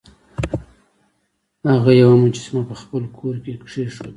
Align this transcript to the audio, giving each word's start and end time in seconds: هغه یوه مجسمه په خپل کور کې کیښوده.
هغه 1.73 1.91
یوه 2.01 2.15
مجسمه 2.23 2.61
په 2.69 2.75
خپل 2.81 3.01
کور 3.17 3.35
کې 3.43 3.53
کیښوده. 3.67 4.09